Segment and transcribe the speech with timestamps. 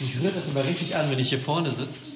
[0.00, 2.06] Mich rührt das immer richtig an, wenn ich hier vorne sitze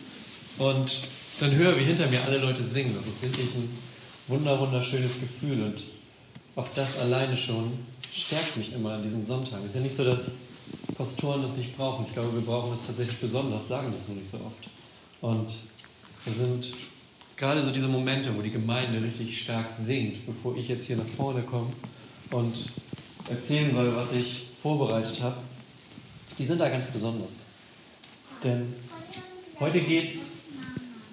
[0.59, 1.01] und
[1.41, 2.95] dann höre, wie hinter mir alle Leute singen.
[2.95, 3.69] Das ist wirklich ein
[4.29, 5.83] wunder, wunderschönes Gefühl und
[6.55, 7.73] auch das alleine schon
[8.13, 9.61] stärkt mich immer an diesem Sonntag.
[9.61, 10.33] Es ist ja nicht so, dass
[10.97, 12.07] Pastoren das nicht brauchen.
[12.07, 14.71] Ich glaube, wir brauchen das tatsächlich besonders, sagen das nur nicht so oft.
[15.21, 15.53] Und
[16.25, 16.73] wir sind
[17.27, 20.97] es gerade so diese Momente, wo die Gemeinde richtig stark singt, bevor ich jetzt hier
[20.97, 21.73] nach vorne komme
[22.31, 22.55] und
[23.29, 25.37] erzählen soll, was ich vorbereitet habe.
[26.39, 27.47] Die sind da ganz besonders.
[28.45, 28.67] Denn
[29.61, 30.31] heute geht es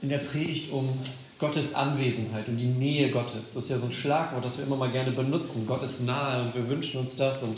[0.02, 0.90] in der Predigt um
[1.38, 3.54] Gottes Anwesenheit, um die Nähe Gottes.
[3.54, 5.66] Das ist ja so ein Schlagwort, das wir immer mal gerne benutzen.
[5.68, 7.58] Gott ist nahe und wir wünschen uns das und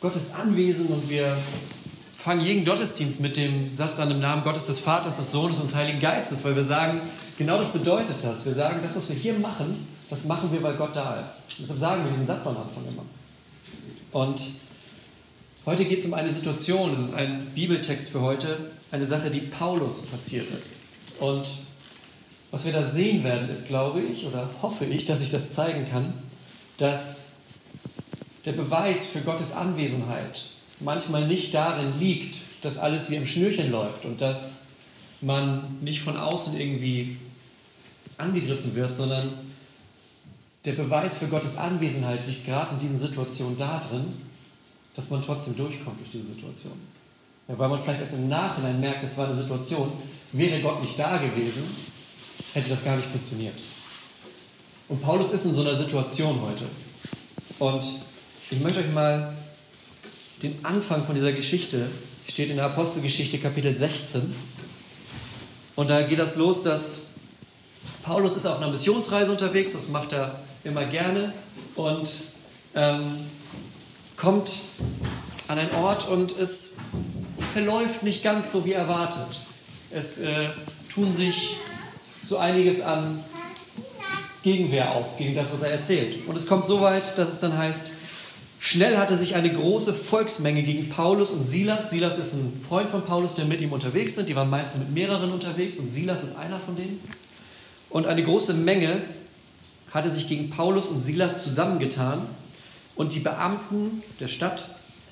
[0.00, 1.36] Gott ist anwesend und wir
[2.12, 5.64] fangen jeden Gottesdienst mit dem Satz an dem Namen Gottes des Vaters, des Sohnes und
[5.64, 7.00] des Heiligen Geistes, weil wir sagen,
[7.38, 8.44] genau das bedeutet das.
[8.44, 11.46] Wir sagen, das, was wir hier machen, das machen wir, weil Gott da ist.
[11.58, 13.04] Deshalb sagen wir diesen Satz am Anfang immer.
[14.12, 14.40] Und
[15.66, 18.58] heute geht es um eine Situation, das ist ein Bibeltext für heute,
[18.90, 20.80] eine Sache, die Paulus passiert ist.
[21.20, 21.46] Und
[22.50, 25.88] was wir da sehen werden, ist, glaube ich, oder hoffe ich, dass ich das zeigen
[25.90, 26.12] kann,
[26.78, 27.32] dass
[28.44, 30.44] der Beweis für Gottes Anwesenheit
[30.80, 34.66] manchmal nicht darin liegt, dass alles wie im Schnürchen läuft und dass
[35.20, 37.16] man nicht von außen irgendwie
[38.18, 39.32] angegriffen wird, sondern
[40.64, 44.04] der Beweis für Gottes Anwesenheit liegt gerade in diesen Situationen darin,
[44.94, 46.74] dass man trotzdem durchkommt durch diese Situation.
[47.48, 49.92] Ja, weil man vielleicht erst im Nachhinein merkt, es war eine Situation,
[50.32, 51.64] wäre Gott nicht da gewesen,
[52.54, 53.54] hätte das gar nicht funktioniert.
[54.88, 56.64] Und Paulus ist in so einer Situation heute.
[57.58, 57.84] Und
[58.50, 59.34] ich möchte euch mal
[60.42, 61.86] den Anfang von dieser Geschichte,
[62.28, 64.34] steht in der Apostelgeschichte Kapitel 16.
[65.76, 67.00] Und da geht das los, dass
[68.02, 71.32] Paulus ist auf einer Missionsreise unterwegs, das macht er immer gerne
[71.76, 72.08] und
[72.74, 73.16] ähm,
[74.22, 74.60] kommt
[75.48, 76.74] an einen Ort und es
[77.52, 79.40] verläuft nicht ganz so wie erwartet.
[79.90, 80.28] Es äh,
[80.94, 81.56] tun sich
[82.26, 83.22] so einiges an
[84.44, 86.26] Gegenwehr auf gegen das, was er erzählt.
[86.28, 87.90] Und es kommt so weit, dass es dann heißt,
[88.64, 91.90] Schnell hatte sich eine große Volksmenge gegen Paulus und Silas.
[91.90, 94.28] Silas ist ein Freund von Paulus, der mit ihm unterwegs sind.
[94.28, 97.00] Die waren meistens mit mehreren unterwegs und Silas ist einer von denen.
[97.90, 99.02] Und eine große Menge
[99.90, 102.24] hatte sich gegen Paulus und Silas zusammengetan
[102.94, 104.64] und die Beamten der Stadt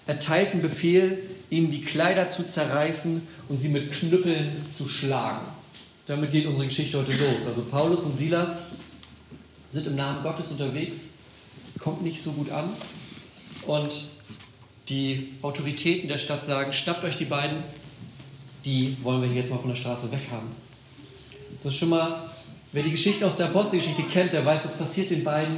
[0.06, 1.18] erteilten Befehl,
[1.50, 5.46] ihnen die Kleider zu zerreißen und sie mit Knüppeln zu schlagen.
[6.06, 7.46] Damit geht unsere Geschichte heute los.
[7.46, 8.66] Also Paulus und Silas
[9.70, 11.10] sind im Namen Gottes unterwegs.
[11.72, 12.68] Es kommt nicht so gut an.
[13.66, 14.06] Und
[14.88, 17.58] die Autoritäten der Stadt sagen, schnappt euch die beiden,
[18.64, 20.48] die wollen wir jetzt mal von der Straße weghaben.
[21.62, 22.30] Das ist schon mal,
[22.72, 25.56] wer die Geschichte aus der Apostelgeschichte kennt, der weiß, das passiert den beiden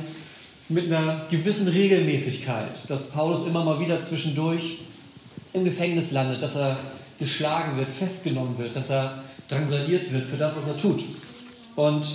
[0.73, 4.79] mit einer gewissen Regelmäßigkeit, dass Paulus immer mal wieder zwischendurch
[5.53, 6.79] im Gefängnis landet, dass er
[7.19, 11.03] geschlagen wird, festgenommen wird, dass er drangsaliert wird für das, was er tut.
[11.77, 12.07] Und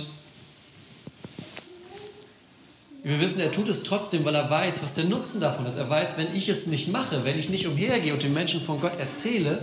[3.04, 5.76] wir wissen, er tut es trotzdem, weil er weiß, was der Nutzen davon ist.
[5.76, 8.80] Er weiß, wenn ich es nicht mache, wenn ich nicht umhergehe und den Menschen von
[8.80, 9.60] Gott erzähle,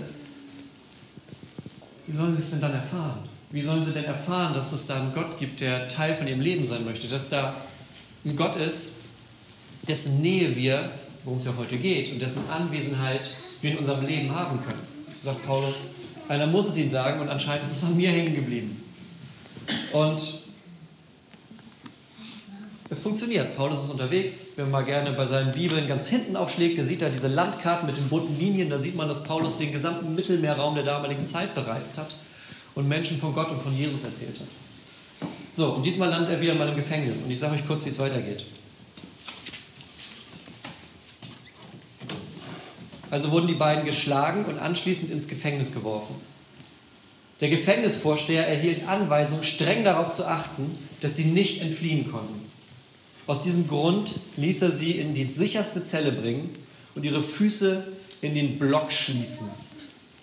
[2.08, 3.20] wie sollen sie es denn dann erfahren?
[3.52, 6.42] Wie sollen sie denn erfahren, dass es da einen Gott gibt, der Teil von ihrem
[6.42, 7.08] Leben sein möchte?
[7.08, 7.56] Dass da
[8.26, 8.94] ein Gott ist,
[9.88, 10.90] dessen Nähe wir,
[11.24, 13.30] worum es ja heute geht, und dessen Anwesenheit
[13.62, 14.82] wir in unserem Leben haben können.
[15.24, 15.92] Sagt Paulus,
[16.28, 18.82] einer muss es ihnen sagen und anscheinend ist es an mir hängen geblieben.
[19.94, 20.46] Und
[22.90, 23.56] es funktioniert.
[23.56, 24.42] Paulus ist unterwegs.
[24.56, 27.88] Wenn man mal gerne bei seinen Bibeln ganz hinten aufschlägt, der sieht da diese Landkarten
[27.88, 28.70] mit den bunten Linien.
[28.70, 32.16] Da sieht man, dass Paulus den gesamten Mittelmeerraum der damaligen Zeit bereist hat
[32.76, 34.48] und Menschen von Gott und von Jesus erzählt hat.
[35.56, 37.22] So, und diesmal landet er wieder mal im Gefängnis.
[37.22, 38.44] Und ich sage euch kurz, wie es weitergeht.
[43.10, 46.14] Also wurden die beiden geschlagen und anschließend ins Gefängnis geworfen.
[47.40, 52.52] Der Gefängnisvorsteher erhielt Anweisung, streng darauf zu achten, dass sie nicht entfliehen konnten.
[53.26, 56.54] Aus diesem Grund ließ er sie in die sicherste Zelle bringen
[56.96, 57.82] und ihre Füße
[58.20, 59.48] in den Block schließen.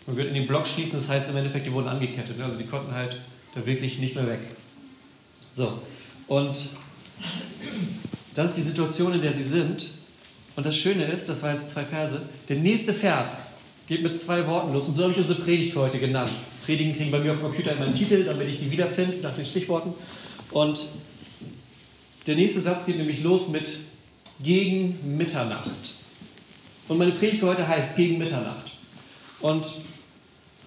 [0.06, 2.38] Man wird in den Block schließen, das heißt im Endeffekt, die wurden angekettet.
[2.38, 3.16] Also die konnten halt
[3.54, 4.40] da wirklich nicht mehr weg.
[5.54, 5.80] So,
[6.28, 6.56] und
[8.34, 9.88] das ist die Situation, in der sie sind.
[10.56, 13.48] Und das Schöne ist, das waren jetzt zwei Verse, der nächste Vers
[13.88, 14.88] geht mit zwei Worten los.
[14.88, 16.30] Und so habe ich unsere Predigt für heute genannt.
[16.64, 19.34] Predigen kriegen bei mir auf dem Computer immer einen Titel, damit ich die wiederfinde nach
[19.34, 19.92] den Stichworten.
[20.50, 20.80] Und
[22.26, 23.70] der nächste Satz geht nämlich los mit
[24.42, 25.68] gegen Mitternacht.
[26.88, 28.72] Und meine Predigt für heute heißt gegen Mitternacht.
[29.40, 29.66] Und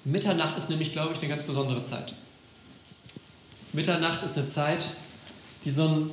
[0.03, 2.13] Mitternacht ist nämlich, glaube ich, eine ganz besondere Zeit.
[3.75, 4.88] Mitternacht ist eine Zeit,
[5.63, 6.12] die so ein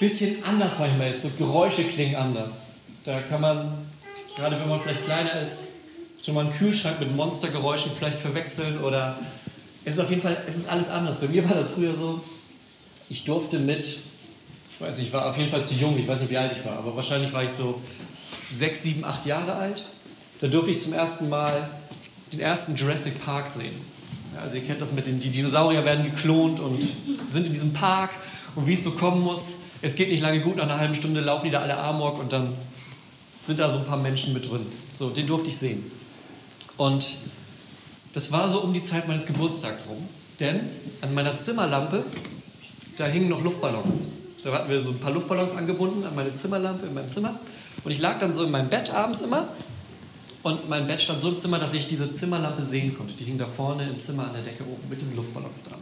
[0.00, 1.22] bisschen anders manchmal ist.
[1.22, 2.72] So Geräusche klingen anders.
[3.04, 3.72] Da kann man,
[4.36, 5.68] gerade wenn man vielleicht kleiner ist,
[6.24, 9.16] schon mal einen Kühlschrank mit Monstergeräuschen vielleicht verwechseln oder
[9.84, 11.16] es ist auf jeden Fall, es ist alles anders.
[11.16, 12.20] Bei mir war das früher so,
[13.08, 16.20] ich durfte mit, ich weiß nicht, ich war auf jeden Fall zu jung, ich weiß
[16.20, 17.80] nicht, wie alt ich war, aber wahrscheinlich war ich so
[18.50, 19.82] sechs, sieben, acht Jahre alt.
[20.40, 21.68] Da durfte ich zum ersten Mal
[22.32, 23.74] den ersten Jurassic Park sehen.
[24.42, 26.82] Also ihr kennt das mit den, die Dinosaurier werden geklont und
[27.30, 28.10] sind in diesem Park
[28.56, 29.56] und wie es so kommen muss.
[29.82, 32.32] Es geht nicht lange gut, nach einer halben Stunde laufen die da alle Amok und
[32.32, 32.48] dann
[33.42, 34.64] sind da so ein paar Menschen mit drin.
[34.96, 35.90] So, den durfte ich sehen.
[36.76, 37.14] Und
[38.12, 39.96] das war so um die Zeit meines Geburtstags rum.
[40.40, 40.60] Denn
[41.00, 42.04] an meiner Zimmerlampe,
[42.96, 44.08] da hingen noch Luftballons.
[44.44, 47.38] Da hatten wir so ein paar Luftballons angebunden an meine Zimmerlampe in meinem Zimmer.
[47.84, 49.48] Und ich lag dann so in meinem Bett abends immer.
[50.42, 53.14] Und mein Bett stand so im Zimmer, dass ich diese Zimmerlampe sehen konnte.
[53.14, 55.78] Die hing da vorne im Zimmer an der Decke oben mit diesen Luftballons dran.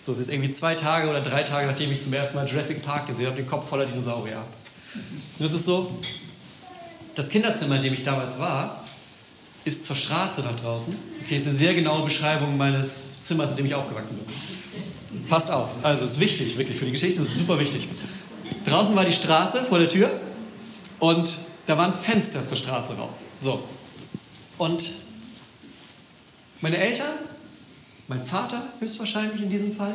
[0.00, 2.84] So, es ist irgendwie zwei Tage oder drei Tage, nachdem ich zum ersten Mal Jurassic
[2.84, 4.48] Park gesehen habe, den Kopf voller Dinosaurier habe.
[5.40, 5.90] Es ist so,
[7.14, 8.84] das Kinderzimmer, in dem ich damals war,
[9.64, 10.94] ist zur Straße da draußen.
[11.24, 15.26] Okay, ist eine sehr genaue Beschreibung meines Zimmers, in dem ich aufgewachsen bin.
[15.28, 17.88] Passt auf, also ist wichtig, wirklich für die Geschichte, ist super wichtig.
[18.66, 20.10] Draußen war die Straße vor der Tür
[20.98, 23.26] und da waren Fenster zur Straße raus.
[23.38, 23.62] So.
[24.58, 24.92] Und
[26.60, 27.12] meine Eltern,
[28.08, 29.94] mein Vater höchstwahrscheinlich in diesem Fall,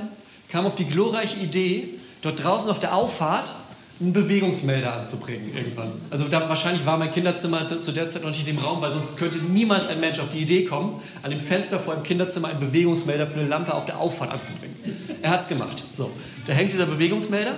[0.50, 1.89] kam auf die glorreiche Idee,
[2.21, 3.53] dort draußen auf der Auffahrt
[4.01, 5.91] einen Bewegungsmelder anzubringen irgendwann.
[6.09, 8.94] Also da, wahrscheinlich war mein Kinderzimmer zu der Zeit noch nicht in dem Raum, weil
[8.94, 12.47] sonst könnte niemals ein Mensch auf die Idee kommen, an dem Fenster vor dem Kinderzimmer
[12.47, 14.75] einen Bewegungsmelder für eine Lampe auf der Auffahrt anzubringen.
[15.21, 15.83] Er hat es gemacht.
[15.91, 16.09] So,
[16.47, 17.57] da hängt dieser Bewegungsmelder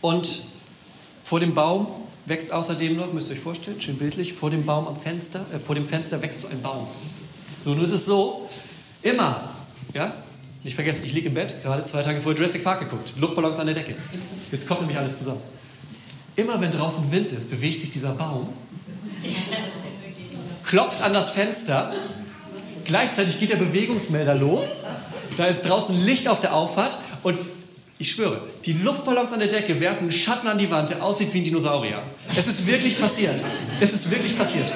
[0.00, 0.40] und
[1.22, 1.88] vor dem Baum
[2.28, 5.58] wächst außerdem noch, müsst ihr euch vorstellen, schön bildlich, vor dem Baum am Fenster, äh,
[5.58, 6.86] vor dem Fenster wächst so ein Baum.
[7.62, 8.48] So, nun ist es so,
[9.02, 9.48] immer,
[9.94, 10.12] ja,
[10.64, 13.66] nicht vergessen, ich liege im Bett, gerade zwei Tage vor Jurassic Park geguckt, Luftballons an
[13.66, 13.94] der Decke.
[14.52, 15.40] Jetzt kommt nämlich alles zusammen.
[16.36, 18.48] Immer wenn draußen Wind ist, bewegt sich dieser Baum,
[20.64, 21.92] klopft an das Fenster,
[22.84, 24.84] gleichzeitig geht der Bewegungsmelder los,
[25.36, 27.38] da ist draußen Licht auf der Auffahrt und
[27.98, 31.34] ich schwöre, die Luftballons an der Decke werfen einen Schatten an die Wand, der aussieht
[31.34, 32.00] wie ein Dinosaurier.
[32.36, 33.40] Es ist wirklich passiert.
[33.80, 34.70] Es ist wirklich passiert.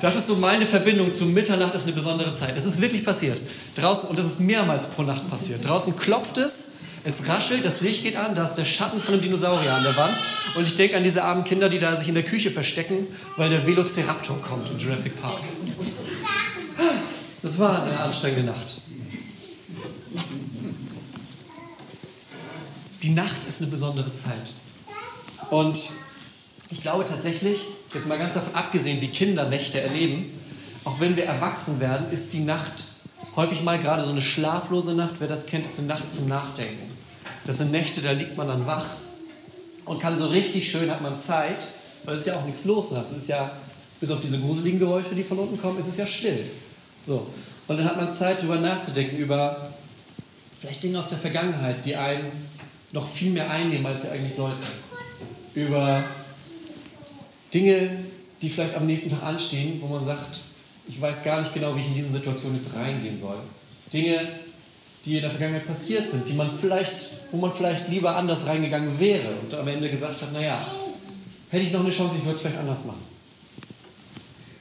[0.00, 2.56] Das ist so meine Verbindung zu Mitternacht, ist eine besondere Zeit.
[2.56, 3.40] Es ist wirklich passiert.
[3.74, 5.66] Draußen, und das ist mehrmals pro Nacht passiert.
[5.66, 6.68] Draußen klopft es,
[7.04, 9.96] es raschelt, das Licht geht an, da ist der Schatten von einem Dinosaurier an der
[9.96, 10.18] Wand.
[10.54, 13.06] Und ich denke an diese armen Kinder, die da sich in der Küche verstecken,
[13.36, 15.40] weil der Velociraptor kommt in Jurassic Park.
[17.42, 18.77] Das war eine anstrengende Nacht.
[23.02, 24.34] Die Nacht ist eine besondere Zeit.
[25.50, 25.90] Und
[26.70, 27.60] ich glaube tatsächlich,
[27.94, 30.32] jetzt mal ganz davon abgesehen, wie Kinder Nächte erleben,
[30.84, 32.84] auch wenn wir erwachsen werden, ist die Nacht
[33.36, 35.16] häufig mal gerade so eine schlaflose Nacht.
[35.20, 36.90] Wer das kennt, ist eine Nacht zum Nachdenken.
[37.46, 38.86] Das sind Nächte, da liegt man dann wach
[39.84, 41.64] und kann so richtig schön, hat man Zeit,
[42.04, 43.10] weil es ist ja auch nichts los nachts.
[43.12, 43.50] Es ist ja,
[44.00, 46.38] bis auf diese gruseligen Geräusche, die von unten kommen, ist es ja still.
[47.06, 47.26] So.
[47.68, 49.70] Und dann hat man Zeit, darüber nachzudenken, über
[50.60, 52.26] vielleicht Dinge aus der Vergangenheit, die einen
[52.92, 54.64] noch viel mehr einnehmen, als sie eigentlich sollten.
[55.54, 56.04] Über
[57.52, 57.90] Dinge,
[58.40, 60.40] die vielleicht am nächsten Tag anstehen, wo man sagt,
[60.88, 63.36] ich weiß gar nicht genau, wie ich in diese Situation jetzt reingehen soll.
[63.92, 64.16] Dinge,
[65.04, 68.98] die in der Vergangenheit passiert sind, die man vielleicht, wo man vielleicht lieber anders reingegangen
[68.98, 70.60] wäre und am Ende gesagt hat, naja,
[71.50, 73.02] hätte ich noch eine Chance, ich würde es vielleicht anders machen.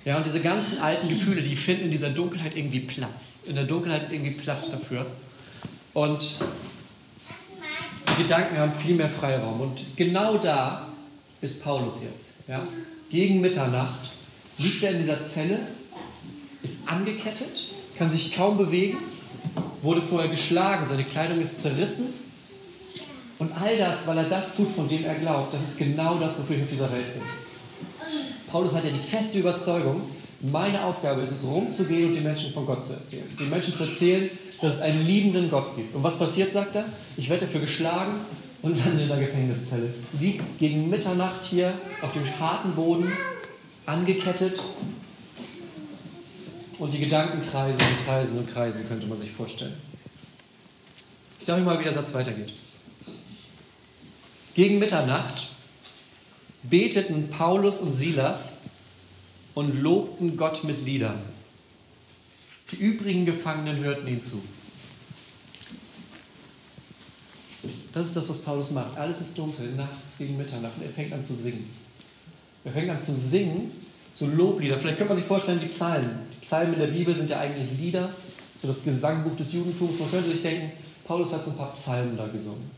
[0.05, 3.41] Ja, und diese ganzen alten Gefühle, die finden in dieser Dunkelheit irgendwie Platz.
[3.45, 5.05] In der Dunkelheit ist irgendwie Platz dafür.
[5.93, 6.37] Und
[8.17, 9.61] die Gedanken haben viel mehr Freiraum.
[9.61, 10.87] Und genau da
[11.41, 12.47] ist Paulus jetzt.
[12.47, 12.65] Ja?
[13.09, 14.11] Gegen Mitternacht
[14.57, 15.59] liegt er in dieser Zelle,
[16.63, 18.97] ist angekettet, kann sich kaum bewegen,
[19.81, 22.07] wurde vorher geschlagen, seine Kleidung ist zerrissen.
[23.39, 26.39] Und all das, weil er das tut, von dem er glaubt, das ist genau das,
[26.39, 27.21] wofür ich auf dieser Welt bin.
[28.51, 30.01] Paulus hat ja die feste Überzeugung,
[30.41, 33.25] meine Aufgabe ist es, rumzugehen und den Menschen von Gott zu erzählen.
[33.39, 34.29] Den Menschen zu erzählen,
[34.61, 35.95] dass es einen liebenden Gott gibt.
[35.95, 36.85] Und was passiert, sagt er?
[37.15, 38.13] Ich werde dafür geschlagen
[38.61, 39.93] und lande in der Gefängniszelle.
[40.19, 43.11] Liegt gegen Mitternacht hier auf dem harten Boden,
[43.85, 44.59] angekettet.
[46.77, 49.73] Und die Gedanken kreisen und kreisen und kreisen, könnte man sich vorstellen.
[51.39, 52.53] Ich sage euch mal, wie der Satz weitergeht.
[54.53, 55.49] Gegen Mitternacht
[56.63, 58.59] beteten Paulus und Silas
[59.57, 61.19] und lobten Gott mit Liedern.
[62.69, 64.39] Die übrigen Gefangenen hörten ihn zu.
[67.91, 68.95] Das ist das, was Paulus macht.
[68.95, 71.67] Alles ist dunkel, nachts gegen Mitternacht und er fängt an zu singen.
[72.65, 73.71] Er fängt an zu singen,
[74.15, 74.77] so Loblieder.
[74.77, 76.19] Vielleicht könnte man sich vorstellen, die Psalmen.
[76.35, 78.07] Die Psalmen in der Bibel sind ja eigentlich Lieder,
[78.61, 79.99] so das Gesangbuch des Judentums.
[79.99, 80.71] Man könnte sich denken,
[81.03, 82.69] Paulus hat so ein paar Psalmen da gesungen.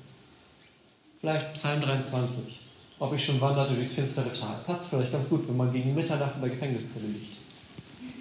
[1.20, 2.69] Vielleicht Psalm 23.
[3.00, 4.60] Ob ich schon wanderte durchs finstere Tal.
[4.66, 7.38] Passt vielleicht ganz gut, wenn man gegen Mitternacht in der Gefängniszelle liegt.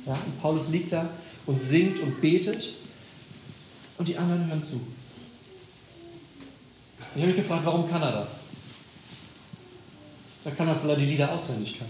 [0.06, 0.12] Ja?
[0.12, 1.08] Und Paulus liegt da
[1.46, 2.74] und singt und betet
[3.98, 4.80] und die anderen hören zu.
[7.14, 8.44] Ich habe mich gefragt, warum kann er das?
[10.44, 11.88] Er kann das, weil er die Lieder auswendig kann.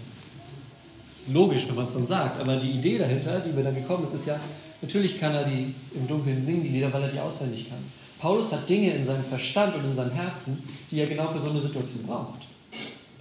[1.06, 3.74] Das ist logisch, wenn man es dann sagt, aber die Idee dahinter, die mir dann
[3.74, 4.40] gekommen ist, ist ja,
[4.80, 7.78] natürlich kann er die im Dunkeln singen, die Lieder, weil er die auswendig kann.
[8.18, 11.50] Paulus hat Dinge in seinem Verstand und in seinem Herzen, die er genau für so
[11.50, 12.47] eine Situation braucht.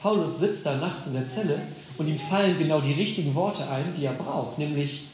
[0.01, 1.59] Paulus sitzt da nachts in der Zelle
[1.97, 5.05] und ihm fallen genau die richtigen Worte ein, die er braucht, nämlich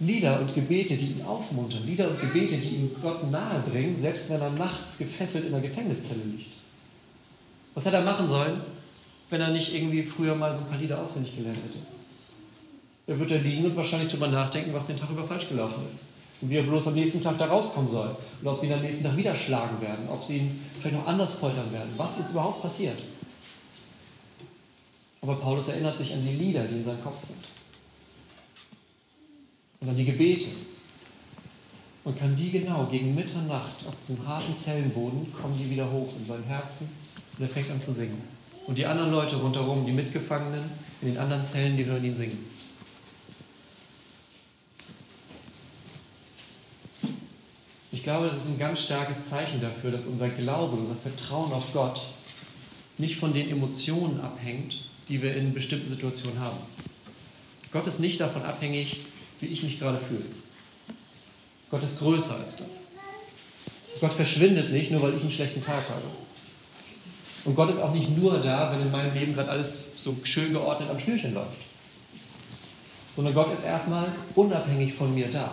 [0.00, 4.30] Lieder und Gebete, die ihn aufmuntern, Lieder und Gebete, die ihm Gott nahe bringen, selbst
[4.30, 6.52] wenn er nachts gefesselt in der Gefängniszelle liegt.
[7.74, 8.60] Was hätte er machen sollen,
[9.28, 11.78] wenn er nicht irgendwie früher mal so ein paar Lieder auswendig gelernt hätte?
[13.06, 16.06] Er wird da liegen und wahrscheinlich darüber nachdenken, was den Tag über falsch gelaufen ist.
[16.40, 18.16] Und wie er bloß am nächsten Tag da rauskommen soll.
[18.40, 20.08] Und ob sie ihn am nächsten Tag wieder schlagen werden.
[20.10, 21.90] Ob sie ihn vielleicht noch anders foltern werden.
[21.96, 22.96] Was jetzt überhaupt passiert.
[25.22, 27.38] Aber Paulus erinnert sich an die Lieder, die in seinem Kopf sind.
[29.80, 30.46] Und an die Gebete.
[32.04, 36.26] Und kann die genau gegen Mitternacht auf dem harten Zellenboden kommen die wieder hoch in
[36.26, 36.88] sein Herzen
[37.36, 38.20] und er fängt an zu singen.
[38.66, 40.64] Und die anderen Leute rundherum, die Mitgefangenen
[41.02, 42.38] in den anderen Zellen, die hören ihn singen.
[47.92, 51.72] Ich glaube, das ist ein ganz starkes Zeichen dafür, dass unser Glaube, unser Vertrauen auf
[51.74, 52.00] Gott
[52.96, 56.56] nicht von den Emotionen abhängt, die wir in bestimmten Situationen haben.
[57.72, 59.00] Gott ist nicht davon abhängig,
[59.40, 60.24] wie ich mich gerade fühle.
[61.70, 62.88] Gott ist größer als das.
[64.00, 66.02] Gott verschwindet nicht, nur weil ich einen schlechten Tag habe.
[67.44, 70.52] Und Gott ist auch nicht nur da, wenn in meinem Leben gerade alles so schön
[70.52, 71.58] geordnet am Schnürchen läuft.
[73.16, 75.50] Sondern Gott ist erstmal unabhängig von mir da.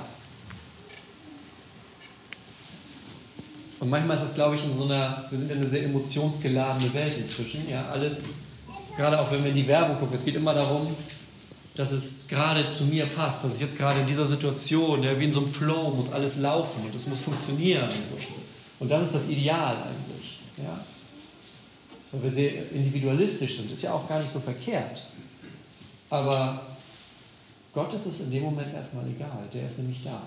[3.80, 6.94] Und manchmal ist das, glaube ich, in so einer, wir sind in einer sehr emotionsgeladene
[6.94, 7.70] Welt inzwischen.
[7.70, 8.30] Ja, alles,
[8.98, 10.88] gerade auch wenn wir in die Werbung gucken, es geht immer darum,
[11.76, 15.26] dass es gerade zu mir passt, dass ich jetzt gerade in dieser Situation, ja, wie
[15.26, 18.18] in so einem Flow, muss alles laufen und es muss funktionieren und so.
[18.80, 20.40] Und das ist das Ideal eigentlich.
[20.58, 20.80] Ja?
[22.12, 25.04] Weil wir sehr individualistisch sind, ist ja auch gar nicht so verkehrt.
[26.10, 26.62] Aber
[27.74, 30.22] Gott ist es in dem Moment erstmal egal, der ist nämlich da.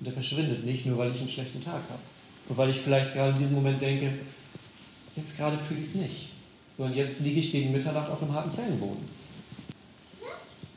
[0.00, 2.00] Und der verschwindet nicht, nur weil ich einen schlechten Tag habe.
[2.48, 4.10] Und weil ich vielleicht gerade in diesem Moment denke,
[5.16, 6.33] jetzt gerade fühle ich es nicht.
[6.76, 9.02] Sondern jetzt liege ich gegen Mitternacht auf einem harten Zellenboden.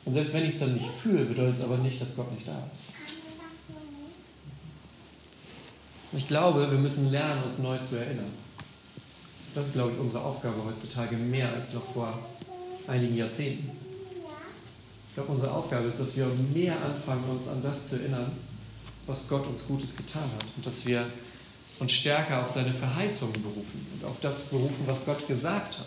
[0.04, 2.48] Und selbst wenn ich es dann nicht fühle, bedeutet es aber nicht, dass Gott nicht
[2.48, 2.94] da ist.
[6.16, 8.32] Ich glaube, wir müssen lernen, uns neu zu erinnern.
[9.54, 12.18] Das ist, glaube ich, unsere Aufgabe heutzutage mehr als noch vor
[12.86, 13.70] einigen Jahrzehnten.
[15.08, 18.30] Ich glaube, unsere Aufgabe ist, dass wir mehr anfangen, uns an das zu erinnern,
[19.06, 20.44] was Gott uns Gutes getan hat.
[20.56, 21.04] Und dass wir
[21.78, 25.86] uns stärker auf seine Verheißungen berufen und auf das berufen, was Gott gesagt hat.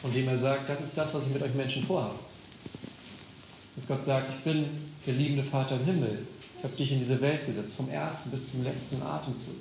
[0.00, 2.18] Von dem er sagt, das ist das, was ich mit euch Menschen vorhabe.
[3.76, 4.64] Dass Gott sagt, ich bin
[5.06, 6.18] der liebende Vater im Himmel.
[6.58, 9.56] Ich habe dich in diese Welt gesetzt, vom ersten bis zum letzten Atemzug.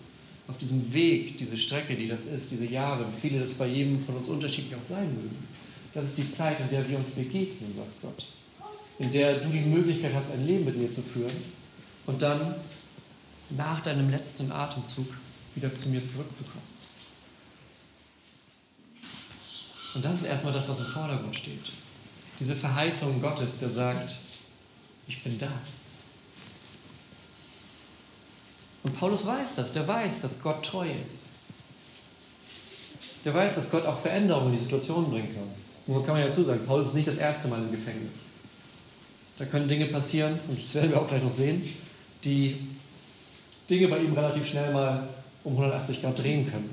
[0.48, 4.00] Auf diesem Weg, diese Strecke, die das ist, diese Jahre, wie viele das bei jedem
[4.00, 5.36] von uns unterschiedlich auch sein mögen.
[5.94, 8.26] Das ist die Zeit, in der wir uns begegnen, sagt Gott.
[9.00, 11.36] In der du die Möglichkeit hast, ein Leben mit mir zu führen
[12.06, 12.56] und dann
[13.52, 15.08] nach deinem letzten Atemzug
[15.56, 16.72] wieder zu mir zurückzukommen.
[19.94, 21.72] Und das ist erstmal das, was im Vordergrund steht.
[22.40, 24.16] Diese Verheißung Gottes, der sagt,
[25.08, 25.52] ich bin da.
[28.84, 31.28] Und Paulus weiß das, der weiß, dass Gott treu ist.
[33.26, 35.44] Der weiß, dass Gott auch Veränderungen in die Situation bringen kann.
[35.86, 38.30] Nur kann man ja dazu sagen, Paulus ist nicht das erste Mal im Gefängnis.
[39.38, 41.62] Da können Dinge passieren, und das werden wir auch gleich noch sehen,
[42.24, 42.58] die
[43.70, 45.08] Dinge bei ihm relativ schnell mal
[45.44, 46.70] um 180 Grad drehen können.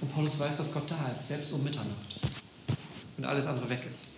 [0.00, 2.20] Und Paulus weiß, dass Gott da ist, selbst um Mitternacht,
[3.16, 4.08] wenn alles andere weg ist.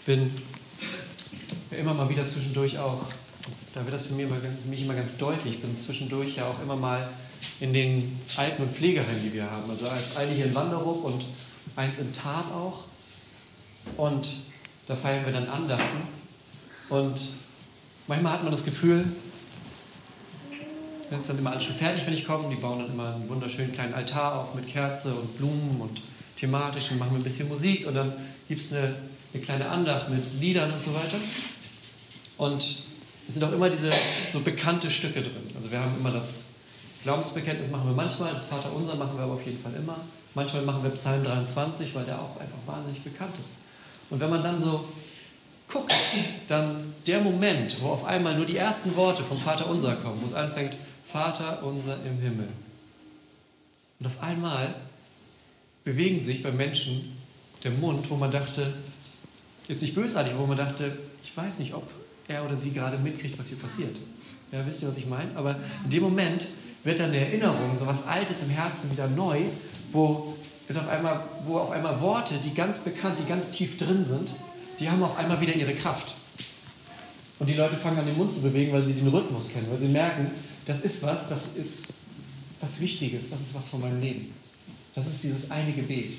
[0.00, 0.30] Ich bin
[1.70, 3.04] immer mal wieder zwischendurch auch,
[3.74, 6.46] da wird das für mich immer, für mich immer ganz deutlich, ich bin zwischendurch ja
[6.46, 7.08] auch immer mal
[7.60, 9.70] in den Alten- und Pflegeheimen, die wir haben.
[9.70, 11.24] Also als eine hier in Wanderup und
[11.74, 12.84] eins in Tat auch.
[13.96, 14.28] Und
[14.86, 16.02] da feiern wir dann Andachten.
[16.88, 17.20] Und
[18.06, 19.04] manchmal hat man das Gefühl,
[21.10, 22.48] es ist dann immer alles schon fertig, wenn ich komme.
[22.48, 26.00] Die bauen dann immer einen wunderschönen kleinen Altar auf mit Kerze und Blumen und
[26.36, 28.12] thematisch und machen ein bisschen Musik und dann
[28.48, 28.94] gibt es eine,
[29.32, 31.16] eine kleine Andacht mit Liedern und so weiter.
[32.38, 33.90] Und es sind auch immer diese
[34.28, 35.50] so bekannte Stücke drin.
[35.56, 36.42] Also wir haben immer das
[37.04, 39.96] Glaubensbekenntnis machen wir manchmal, das Vaterunser machen wir aber auf jeden Fall immer.
[40.34, 43.65] Manchmal machen wir Psalm 23, weil der auch einfach wahnsinnig bekannt ist.
[44.10, 44.84] Und wenn man dann so
[45.68, 45.92] guckt,
[46.46, 50.26] dann der Moment, wo auf einmal nur die ersten Worte vom Vater unser kommen, wo
[50.26, 50.76] es anfängt,
[51.10, 52.48] Vater unser im Himmel.
[53.98, 54.74] Und auf einmal
[55.84, 57.16] bewegen sich bei Menschen
[57.64, 58.72] der Mund, wo man dachte,
[59.68, 61.88] jetzt nicht bösartig, wo man dachte, ich weiß nicht, ob
[62.28, 63.96] er oder sie gerade mitkriegt, was hier passiert.
[64.52, 65.34] Ja, wisst ihr, was ich meine?
[65.36, 66.48] Aber in dem Moment
[66.84, 69.40] wird dann eine Erinnerung, so was Altes im Herzen wieder neu,
[69.92, 70.36] wo
[70.68, 74.32] es auf einmal, wo auf einmal Worte, die ganz bekannt, die ganz tief drin sind,
[74.80, 76.14] die haben auf einmal wieder ihre Kraft.
[77.38, 79.80] Und die Leute fangen an, den Mund zu bewegen, weil sie den Rhythmus kennen, weil
[79.80, 80.30] sie merken,
[80.64, 81.94] das ist was, das ist
[82.60, 84.32] was Wichtiges, das ist was von meinem Leben.
[84.94, 86.14] Das ist dieses eine Gebet,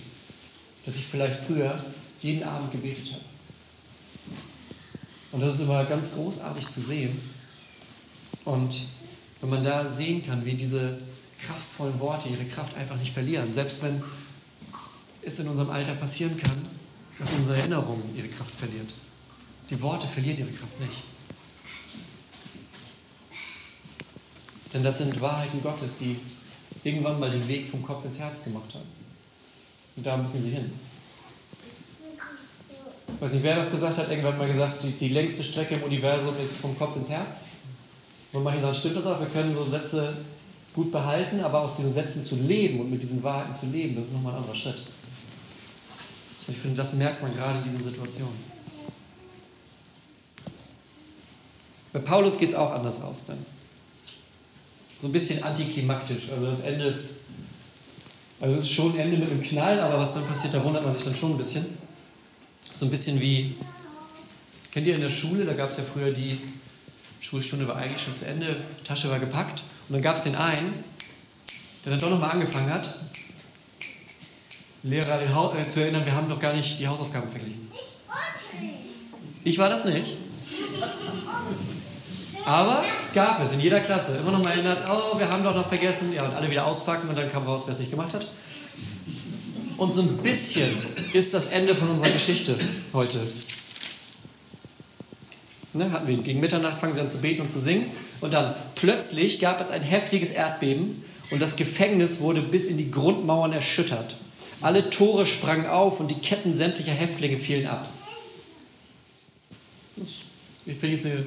[0.85, 1.75] das ich vielleicht früher
[2.21, 3.23] jeden Abend gebetet habe.
[5.31, 7.19] Und das ist immer ganz großartig zu sehen.
[8.45, 8.75] Und
[9.41, 10.97] wenn man da sehen kann, wie diese
[11.45, 14.01] kraftvollen Worte ihre Kraft einfach nicht verlieren, selbst wenn
[15.27, 16.65] es in unserem Alter passieren kann,
[17.19, 18.93] dass unsere Erinnerung ihre Kraft verliert.
[19.69, 21.03] Die Worte verlieren ihre Kraft nicht.
[24.73, 26.17] Denn das sind Wahrheiten Gottes, die
[26.83, 28.87] irgendwann mal den Weg vom Kopf ins Herz gemacht haben.
[29.95, 30.71] Und da müssen sie hin.
[33.15, 35.83] Ich weiß nicht, wer das gesagt hat, irgendwann mal gesagt, die, die längste Strecke im
[35.83, 37.45] Universum ist vom Kopf ins Herz.
[38.33, 40.15] Und manche sagen, stimmt das auch, wir können so Sätze
[40.75, 44.07] gut behalten, aber aus diesen Sätzen zu leben und mit diesen Wahrheiten zu leben, das
[44.07, 44.77] ist nochmal ein anderer Schritt.
[46.47, 48.57] Und ich finde, das merkt man gerade in diesen Situationen.
[51.93, 53.37] Bei Paulus geht es auch anders aus dann.
[55.01, 56.29] So ein bisschen antiklimaktisch.
[56.31, 57.15] Also das Ende ist,
[58.39, 60.83] also es ist schon ein Ende mit einem Knall, aber was dann passiert, da wundert
[60.83, 61.65] man sich dann schon ein bisschen.
[62.73, 63.55] So ein bisschen wie,
[64.71, 66.39] kennt ihr in der Schule, da gab es ja früher die
[67.19, 70.73] Schulstunde war eigentlich schon zu Ende, Tasche war gepackt und dann gab es den einen,
[71.83, 72.99] der dann doch nochmal angefangen hat,
[74.83, 77.67] Lehrer äh, zu erinnern, wir haben doch gar nicht die Hausaufgaben verglichen.
[79.43, 80.17] Ich war das nicht.
[82.45, 84.17] Aber gab es in jeder Klasse.
[84.17, 86.13] Immer noch mal erinnert, oh, wir haben doch noch vergessen.
[86.13, 88.27] Ja, und alle wieder auspacken und dann kam raus, wer es nicht gemacht hat.
[89.77, 90.69] Und so ein bisschen
[91.13, 92.55] ist das Ende von unserer Geschichte
[92.93, 93.19] heute.
[95.73, 97.85] Ne, hatten wir gegen Mitternacht fangen sie an zu beten und zu singen.
[98.21, 102.89] Und dann plötzlich gab es ein heftiges Erdbeben und das Gefängnis wurde bis in die
[102.89, 104.15] Grundmauern erschüttert.
[104.61, 107.87] Alle Tore sprangen auf und die Ketten sämtlicher Häftlinge fielen ab.
[109.95, 110.07] Das
[110.77, 111.25] finde ich eine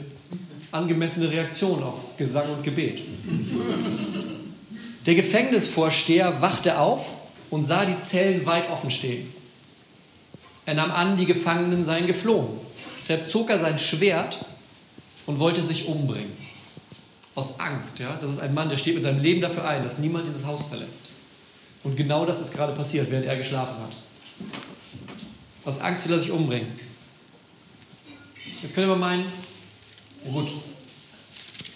[0.72, 3.00] angemessene Reaktion auf Gesang und Gebet.
[5.06, 7.14] Der Gefängnisvorsteher wachte auf
[7.50, 9.32] und sah die Zellen weit offen stehen.
[10.66, 12.48] Er nahm an, die Gefangenen seien geflohen.
[12.98, 14.44] Deshalb zog er sein Schwert
[15.26, 16.32] und wollte sich umbringen.
[17.34, 17.98] Aus Angst.
[17.98, 18.18] Ja?
[18.20, 20.66] Das ist ein Mann, der steht mit seinem Leben dafür ein, dass niemand dieses Haus
[20.66, 21.10] verlässt.
[21.82, 23.96] Und genau das ist gerade passiert, während er geschlafen hat.
[25.64, 26.68] Aus Angst will er sich umbringen.
[28.62, 29.24] Jetzt könnte man meinen,
[30.24, 30.52] na gut,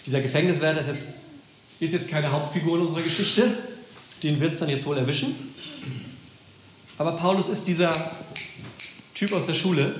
[0.05, 1.07] dieser Gefängniswärter ist jetzt,
[1.79, 3.57] ist jetzt keine Hauptfigur in unserer Geschichte,
[4.21, 5.35] den wird es dann jetzt wohl erwischen.
[6.97, 7.93] Aber Paulus ist dieser
[9.13, 9.95] Typ aus der Schule,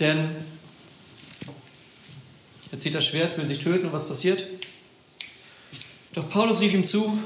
[0.00, 0.28] denn
[2.72, 4.44] er zieht das Schwert, will sich töten und was passiert?
[6.14, 7.16] Doch Paulus rief ihm zu,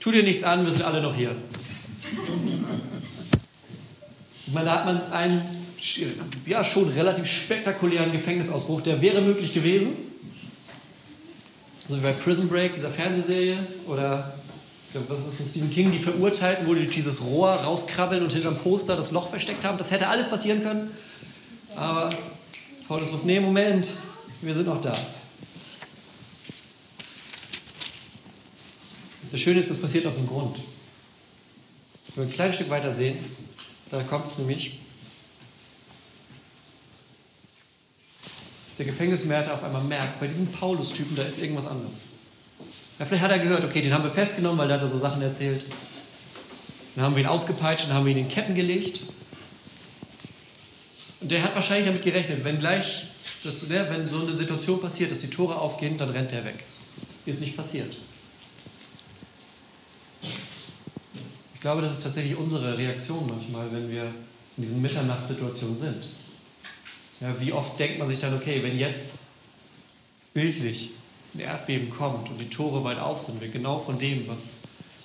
[0.00, 1.36] tu dir nichts an, wir sind alle noch hier.
[4.46, 5.60] Ich meine, da hat man einen
[6.46, 9.92] ja, schon relativ spektakulären Gefängnisausbruch, der wäre möglich gewesen.
[11.88, 14.34] So wie bei Prison Break, dieser Fernsehserie, oder
[15.08, 18.32] was ist das von Stephen King, die Verurteilten, wo die durch dieses Rohr rauskrabbeln und
[18.32, 19.78] hinterm Poster das Loch versteckt haben.
[19.78, 20.90] Das hätte alles passieren können.
[21.76, 22.10] Aber
[22.88, 23.88] Paulus ruft, nee, Moment,
[24.40, 24.96] wir sind noch da.
[29.30, 30.58] Das Schöne ist, das passiert aus dem Grund.
[32.14, 33.16] Wenn wir ein kleines Stück weiter sehen,
[33.90, 34.78] da kommt es nämlich,
[38.78, 42.02] der Gefängniswärter auf einmal merkt, bei diesem Paulus-Typen, da ist irgendwas anderes.
[42.98, 45.22] Ja, vielleicht hat er gehört, okay, den haben wir festgenommen, weil der hat so Sachen
[45.22, 45.62] erzählt.
[46.94, 49.02] Dann haben wir ihn ausgepeitscht, dann haben wir ihn in Ketten gelegt.
[51.20, 53.04] Und der hat wahrscheinlich damit gerechnet, wenn gleich,
[53.42, 56.64] das, ne, wenn so eine Situation passiert, dass die Tore aufgehen, dann rennt er weg.
[57.26, 57.94] Ist nicht passiert.
[61.60, 64.04] Ich glaube, das ist tatsächlich unsere Reaktion manchmal, wenn wir
[64.56, 66.06] in diesen Mitternachtssituationen sind.
[67.20, 69.18] Ja, wie oft denkt man sich dann, okay, wenn jetzt
[70.32, 70.92] bildlich
[71.34, 74.56] ein Erdbeben kommt und die Tore weit auf sind, wir genau von dem, was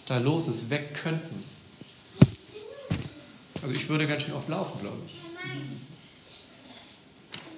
[0.06, 1.44] da los ist, weg könnten.
[3.62, 5.15] Also ich würde ganz schön oft laufen, glaube ich.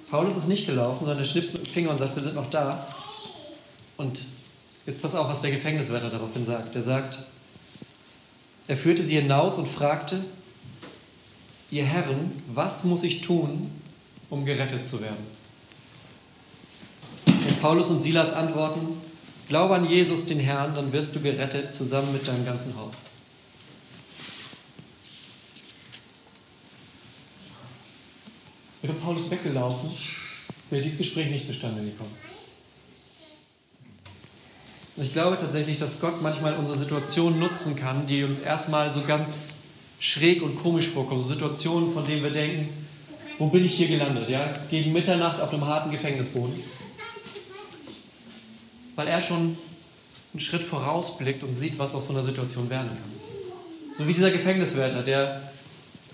[0.09, 2.49] Paulus ist nicht gelaufen, sondern er schnipst mit dem Finger und sagt, wir sind noch
[2.49, 2.87] da.
[3.97, 4.23] Und
[4.87, 6.75] jetzt pass auf, was der Gefängniswärter daraufhin sagt.
[6.75, 7.19] Er sagt,
[8.67, 10.23] er führte sie hinaus und fragte,
[11.71, 13.71] ihr Herren, was muss ich tun,
[14.29, 15.37] um gerettet zu werden?
[17.25, 18.85] Und Paulus und Silas antworten,
[19.47, 23.05] glaube an Jesus, den Herrn, dann wirst du gerettet zusammen mit deinem ganzen Haus.
[28.81, 29.91] Wäre Paulus weggelaufen,
[30.69, 32.26] wäre dieses Gespräch nicht zustande gekommen.
[34.97, 39.01] Und ich glaube tatsächlich, dass Gott manchmal unsere Situation nutzen kann, die uns erstmal so
[39.01, 39.57] ganz
[39.99, 41.21] schräg und komisch vorkommen.
[41.21, 42.67] So Situationen, von denen wir denken,
[43.37, 44.27] wo bin ich hier gelandet?
[44.27, 44.43] Ja?
[44.71, 46.53] Gegen Mitternacht auf einem harten Gefängnisboden.
[48.95, 49.55] Weil er schon
[50.33, 53.97] einen Schritt vorausblickt und sieht, was aus so einer Situation werden kann.
[53.99, 55.41] So wie dieser Gefängniswärter, der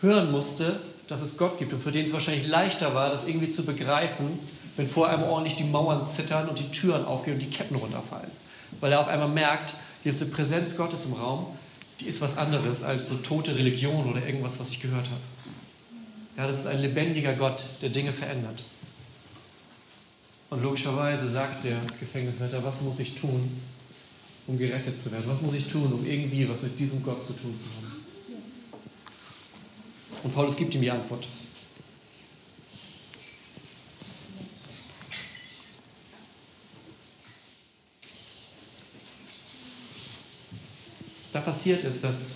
[0.02, 3.50] hören musste, dass es Gott gibt und für den es wahrscheinlich leichter war, das irgendwie
[3.50, 4.38] zu begreifen,
[4.76, 8.32] wenn vor einem ordentlich die Mauern zittern und die Türen aufgehen und die Ketten runterfallen.
[8.84, 11.46] Weil er auf einmal merkt, hier ist eine Präsenz Gottes im Raum,
[12.02, 15.22] die ist was anderes als so tote Religion oder irgendwas, was ich gehört habe.
[16.36, 18.62] Ja, das ist ein lebendiger Gott, der Dinge verändert.
[20.50, 23.50] Und logischerweise sagt der Gefängniswärter, was muss ich tun,
[24.48, 25.28] um gerettet zu werden?
[25.28, 28.04] Was muss ich tun, um irgendwie was mit diesem Gott zu tun zu haben?
[30.24, 31.26] Und Paulus gibt ihm die Antwort.
[41.34, 42.32] Da passiert ist, dass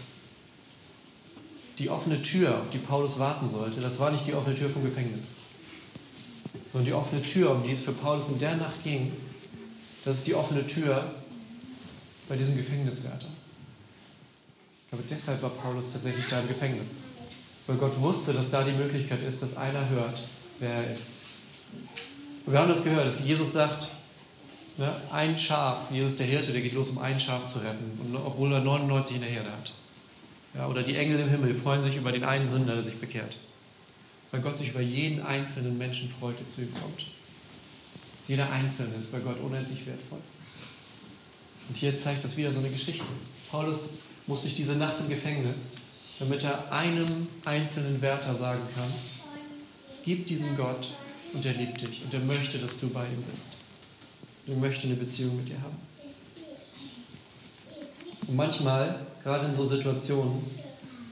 [1.78, 4.84] die offene Tür, auf die Paulus warten sollte, das war nicht die offene Tür vom
[4.84, 5.26] Gefängnis,
[6.72, 9.12] sondern die offene Tür, um die es für Paulus in der Nacht ging,
[10.04, 11.12] das ist die offene Tür
[12.28, 13.28] bei diesem Gefängniswärter.
[14.90, 16.96] Glaube, deshalb war Paulus tatsächlich da im Gefängnis.
[17.68, 20.22] Weil Gott wusste, dass da die Möglichkeit ist, dass einer hört,
[20.60, 21.08] wer er ist.
[22.46, 23.88] Und wir haben das gehört, dass Jesus sagt,
[24.78, 28.16] ne, ein Schaf, Jesus der Hirte, der geht los, um ein Schaf zu retten, und
[28.16, 29.72] obwohl er 99 in der Herde hat.
[30.56, 33.36] Ja, oder die Engel im Himmel freuen sich über den einen Sünder, der sich bekehrt.
[34.32, 37.06] Weil Gott sich über jeden einzelnen Menschen freut, der zu ihm kommt.
[38.28, 40.20] Jeder Einzelne ist bei Gott unendlich wertvoll.
[41.70, 43.06] Und hier zeigt das wieder so eine Geschichte.
[43.52, 43.90] Paulus
[44.26, 45.72] muss durch diese Nacht im Gefängnis,
[46.20, 48.92] damit er einem einzelnen Wärter sagen kann,
[49.90, 50.90] es gibt diesen Gott
[51.34, 53.57] und er liebt dich und er möchte, dass du bei ihm bist.
[54.48, 55.76] Er möchte eine Beziehung mit dir haben.
[58.28, 60.42] Und manchmal, gerade in so Situationen,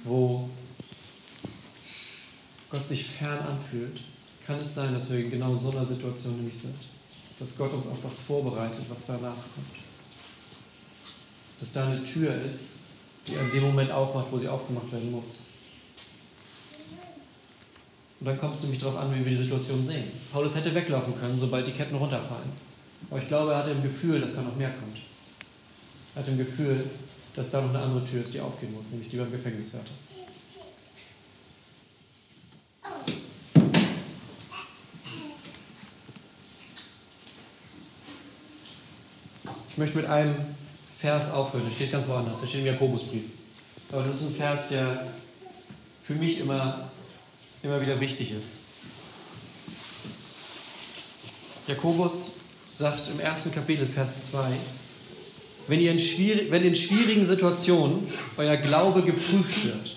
[0.06, 0.50] wo
[2.69, 4.00] Gott sich fern anfühlt,
[4.45, 6.76] kann es sein, dass wir in genau so einer Situation nämlich sind.
[7.39, 9.76] Dass Gott uns auf was vorbereitet, was danach kommt.
[11.60, 12.69] Dass da eine Tür ist,
[13.28, 15.39] die in dem Moment aufmacht, wo sie aufgemacht werden muss.
[18.19, 20.06] Und dann kommt es nämlich darauf an, wie wir die Situation sehen.
[20.32, 22.74] Paulus hätte weglaufen können, sobald die Ketten runterfallen.
[23.10, 24.97] Aber ich glaube, er hatte im Gefühl, dass da noch mehr kommt.
[26.15, 26.84] Er hatte im Gefühl,
[27.36, 29.91] dass da noch eine andere Tür ist, die aufgehen muss, nämlich die beim Gefängniswärter.
[39.75, 40.34] Ich möchte mit einem
[40.97, 43.25] Vers aufhören, der steht ganz woanders, der steht im Jakobusbrief.
[43.91, 45.05] Aber das ist ein Vers, der
[46.01, 46.89] für mich immer,
[47.62, 48.51] immer wieder wichtig ist.
[51.67, 52.31] Jakobus
[52.75, 54.39] sagt im ersten Kapitel, Vers 2,
[55.67, 55.99] wenn, ihr in
[56.51, 58.05] wenn in schwierigen Situationen
[58.38, 59.91] euer Glaube geprüft wird,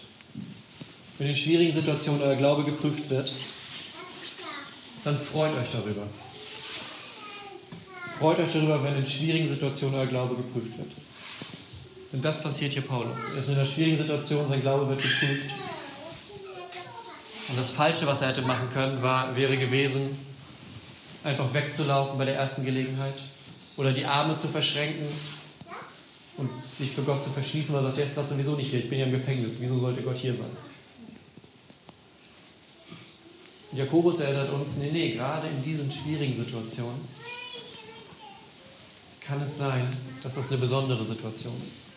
[1.18, 3.32] wenn in schwierigen Situationen euer Glaube geprüft wird,
[5.04, 6.06] dann freut euch darüber.
[8.18, 10.90] Freut euch darüber, wenn in schwierigen Situationen euer Glaube geprüft wird.
[12.12, 13.24] Denn das passiert hier Paulus.
[13.34, 15.50] Er ist in einer schwierigen Situation, sein Glaube wird geprüft.
[17.48, 20.27] Und das Falsche, was er hätte machen können, war, wäre gewesen,
[21.28, 23.14] einfach wegzulaufen bei der ersten Gelegenheit
[23.76, 25.06] oder die Arme zu verschränken
[26.38, 28.80] und sich für Gott zu verschließen, weil er sagt, der ist gerade sowieso nicht hier,
[28.80, 30.50] ich bin ja im Gefängnis, wieso sollte Gott hier sein?
[33.72, 37.00] Jakobus erinnert uns, nee, nee, gerade in diesen schwierigen Situationen
[39.20, 39.86] kann es sein,
[40.22, 41.88] dass das eine besondere Situation ist.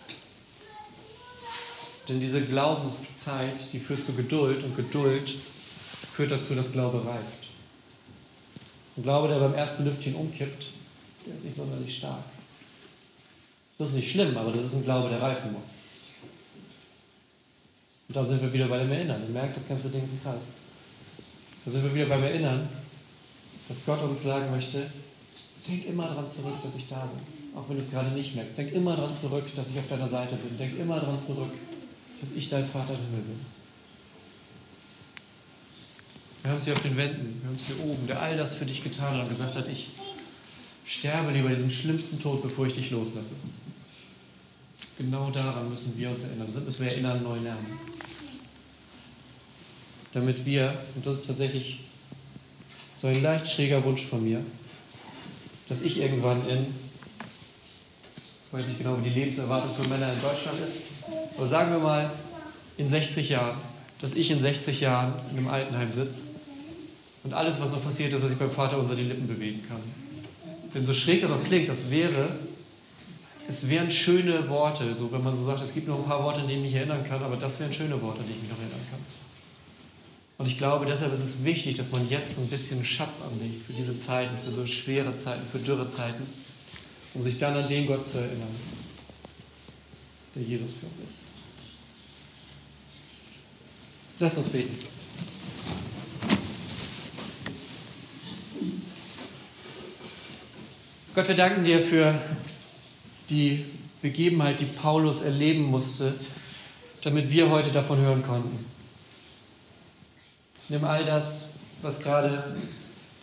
[2.10, 5.34] Denn diese Glaubenszeit, die führt zu Geduld und Geduld
[6.14, 7.51] führt dazu, dass Glaube reift.
[8.98, 10.68] Ein Glaube, der beim ersten Lüftchen umkippt,
[11.26, 12.24] der ist nicht sonderlich stark.
[13.78, 15.82] Das ist nicht schlimm, aber das ist ein Glaube, der reifen muss.
[18.08, 19.22] Und da sind wir wieder bei dem Erinnern.
[19.26, 20.44] Ihr merkt, das ganze Ding ist ein Kreis.
[21.64, 22.68] Da sind wir wieder beim Erinnern,
[23.70, 24.86] dass Gott uns sagen möchte,
[25.68, 27.58] denk immer daran zurück, dass ich da bin.
[27.58, 28.58] Auch wenn du es gerade nicht merkst.
[28.58, 30.58] Denk immer daran zurück, dass ich auf deiner Seite bin.
[30.58, 31.52] Denk immer daran zurück,
[32.20, 33.61] dass ich dein Vater im Himmel bin.
[36.42, 38.56] Wir haben es hier auf den Wänden, wir haben es hier oben, der all das
[38.56, 39.90] für dich getan hat und gesagt hat, ich
[40.86, 43.36] sterbe lieber diesen schlimmsten Tod, bevor ich dich loslasse.
[44.98, 46.48] Genau daran müssen wir uns erinnern.
[46.52, 47.80] Das müssen wir erinnern, neu lernen.
[50.14, 51.82] Damit wir, und das ist tatsächlich
[52.98, 54.44] so ein leicht schräger Wunsch von mir,
[55.70, 56.66] dass ich irgendwann in,
[58.48, 60.80] ich weiß nicht genau, wie die Lebenserwartung für Männer in Deutschland ist,
[61.38, 62.12] aber sagen wir mal
[62.78, 63.58] in 60 Jahren,
[64.02, 66.31] dass ich in 60 Jahren in einem Altenheim sitze
[67.24, 69.82] und alles, was noch passiert ist, dass ich beim Vater unser die Lippen bewegen kann.
[70.74, 72.30] Denn so schräg das auch klingt, das wäre,
[73.48, 76.42] es wären schöne Worte, so wenn man so sagt, es gibt noch ein paar Worte,
[76.42, 78.50] an die ich mich erinnern kann, aber das wären schöne Worte, an die ich mich
[78.50, 79.00] noch erinnern kann.
[80.38, 83.74] Und ich glaube, deshalb ist es wichtig, dass man jetzt ein bisschen Schatz anlegt für
[83.74, 86.26] diese Zeiten, für so schwere Zeiten, für dürre Zeiten,
[87.14, 88.56] um sich dann an den Gott zu erinnern,
[90.34, 91.20] der Jesus für uns ist.
[94.18, 94.76] Lass uns beten.
[101.14, 102.16] Gott, wir danken dir für
[103.30, 103.66] die
[104.02, 106.14] Begebenheit, die Paulus erleben musste,
[107.04, 108.66] damit wir heute davon hören konnten.
[110.70, 112.56] Nimm all das, was gerade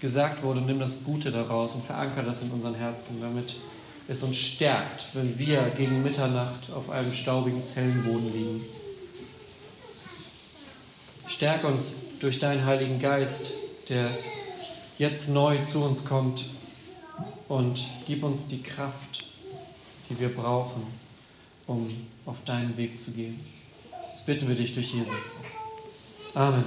[0.03, 3.55] gesagt wurde, nimm das Gute daraus und verankere das in unseren Herzen, damit
[4.07, 8.61] es uns stärkt, wenn wir gegen Mitternacht auf einem staubigen Zellenboden liegen.
[11.27, 13.47] Stärke uns durch deinen Heiligen Geist,
[13.89, 14.11] der
[14.99, 16.58] jetzt neu zu uns kommt
[17.49, 19.25] und gib uns die Kraft,
[20.09, 20.83] die wir brauchen,
[21.67, 21.91] um
[22.27, 23.39] auf deinen Weg zu gehen.
[24.11, 25.33] Das bitten wir dich durch Jesus.
[26.35, 26.65] Amen.